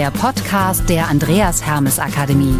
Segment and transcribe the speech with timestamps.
[0.00, 2.56] der Podcast der Andreas Hermes Akademie.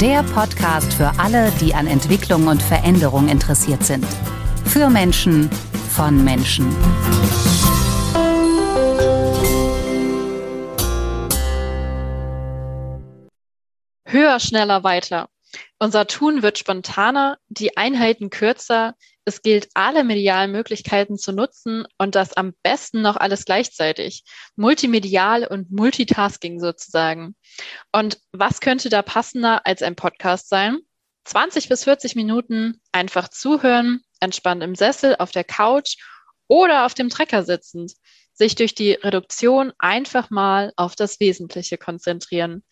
[0.00, 4.06] Der Podcast für alle, die an Entwicklung und Veränderung interessiert sind.
[4.64, 5.50] Für Menschen,
[5.94, 6.74] von Menschen.
[14.06, 15.28] Höher, schneller, weiter.
[15.78, 18.94] Unser Tun wird spontaner, die Einheiten kürzer.
[19.24, 24.24] Es gilt, alle medialen Möglichkeiten zu nutzen und das am besten noch alles gleichzeitig.
[24.56, 27.34] Multimedial und Multitasking sozusagen.
[27.92, 30.78] Und was könnte da passender als ein Podcast sein?
[31.24, 35.96] 20 bis 40 Minuten einfach zuhören, entspannt im Sessel, auf der Couch
[36.50, 37.92] oder auf dem Trecker sitzend
[38.32, 42.64] sich durch die Reduktion einfach mal auf das Wesentliche konzentrieren.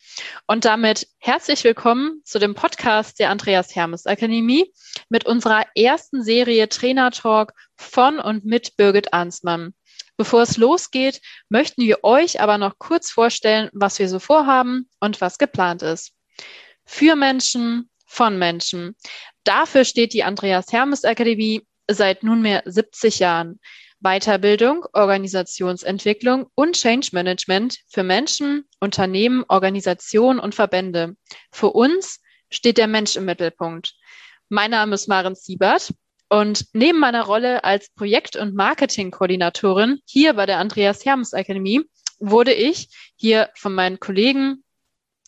[0.47, 4.73] Und damit herzlich willkommen zu dem Podcast der Andreas Hermes Akademie
[5.11, 9.75] mit unserer ersten Serie Trainer Talk von und mit Birgit Arnsmann.
[10.17, 15.21] Bevor es losgeht, möchten wir euch aber noch kurz vorstellen, was wir so vorhaben und
[15.21, 16.13] was geplant ist.
[16.85, 18.97] Für Menschen, von Menschen.
[19.45, 23.61] Dafür steht die Andreas Hermes Akademie seit nunmehr 70 Jahren.
[24.01, 31.17] Weiterbildung, Organisationsentwicklung und Change Management für Menschen, Unternehmen, Organisationen und Verbände.
[31.51, 33.95] Für uns steht der Mensch im Mittelpunkt.
[34.49, 35.93] Mein Name ist Maren Siebert
[36.29, 41.83] und neben meiner Rolle als Projekt- und Marketingkoordinatorin hier bei der Andreas Hermes Akademie
[42.21, 44.63] wurde ich hier von meinen Kollegen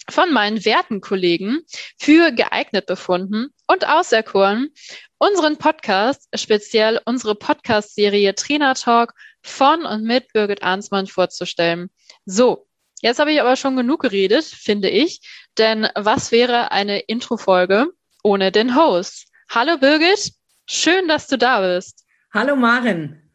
[0.09, 1.61] von meinen werten Kollegen
[1.98, 4.70] für geeignet befunden und auserkoren,
[5.19, 11.91] unseren Podcast, speziell unsere Podcast-Serie Trainer Talk von und mit Birgit Arnsmann vorzustellen.
[12.25, 12.67] So,
[13.03, 15.21] jetzt habe ich aber schon genug geredet, finde ich,
[15.59, 17.89] denn was wäre eine Intro-Folge
[18.23, 19.27] ohne den Host?
[19.51, 20.33] Hallo Birgit,
[20.67, 22.05] schön, dass du da bist.
[22.33, 23.31] Hallo Maren.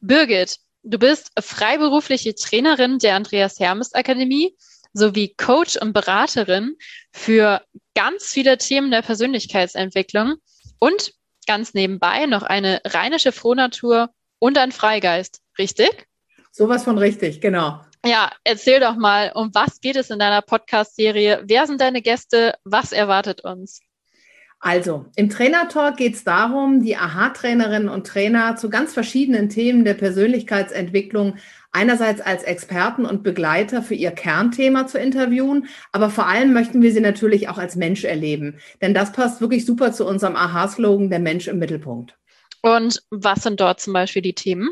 [0.00, 4.56] Birgit, du bist freiberufliche Trainerin der Andreas Hermes Akademie
[4.92, 6.76] sowie Coach und Beraterin
[7.12, 7.62] für
[7.94, 10.36] ganz viele Themen der Persönlichkeitsentwicklung
[10.78, 11.12] und
[11.46, 16.06] ganz nebenbei noch eine rheinische Frohnatur und ein Freigeist, richtig?
[16.52, 17.80] Sowas von richtig, genau.
[18.04, 21.42] Ja, erzähl doch mal, um was geht es in deiner Podcast-Serie?
[21.44, 22.54] Wer sind deine Gäste?
[22.64, 23.80] Was erwartet uns?
[24.60, 29.94] Also, im Trainer-Talk geht es darum, die AHA-Trainerinnen und Trainer zu ganz verschiedenen Themen der
[29.94, 31.36] Persönlichkeitsentwicklung
[31.70, 36.92] einerseits als Experten und Begleiter für ihr Kernthema zu interviewen, aber vor allem möchten wir
[36.92, 38.58] sie natürlich auch als Mensch erleben.
[38.82, 42.16] Denn das passt wirklich super zu unserem Aha-Slogan, der Mensch im Mittelpunkt.
[42.62, 44.70] Und was sind dort zum Beispiel die Themen?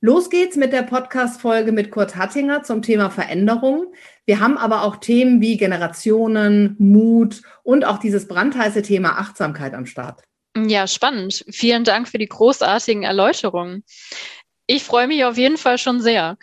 [0.00, 3.92] Los geht's mit der Podcast-Folge mit Kurt Hattinger zum Thema Veränderung.
[4.26, 9.86] Wir haben aber auch Themen wie Generationen, Mut und auch dieses brandheiße Thema Achtsamkeit am
[9.86, 10.22] Start.
[10.56, 11.44] Ja, spannend.
[11.50, 13.84] Vielen Dank für die großartigen Erläuterungen.
[14.66, 16.36] Ich freue mich auf jeden Fall schon sehr.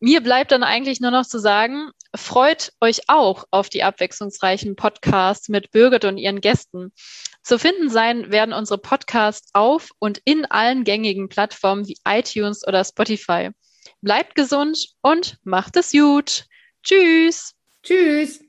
[0.00, 5.48] Mir bleibt dann eigentlich nur noch zu sagen, freut euch auch auf die abwechslungsreichen Podcasts
[5.48, 6.92] mit Birgit und ihren Gästen.
[7.42, 12.84] Zu finden sein werden unsere Podcasts auf und in allen gängigen Plattformen wie iTunes oder
[12.84, 13.50] Spotify.
[14.00, 16.46] Bleibt gesund und macht es gut.
[16.82, 17.54] Tschüss.
[17.82, 18.40] Tschüss.